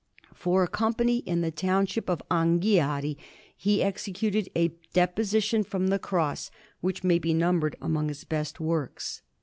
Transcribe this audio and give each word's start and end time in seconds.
For 0.33 0.63
a 0.63 0.67
Company 0.67 1.19
in 1.27 1.41
the 1.41 1.51
township 1.51 2.09
of 2.09 2.23
Anghiari 2.31 3.17
he 3.55 3.83
executed 3.83 4.49
a 4.55 4.69
Deposition 4.93 5.63
from 5.63 5.89
the 5.89 5.99
Cross, 5.99 6.49
which 6.79 7.03
may 7.03 7.19
be 7.19 7.35
numbered 7.35 7.75
among 7.79 8.07
his 8.07 8.23
best 8.23 8.59
works. 8.59 9.21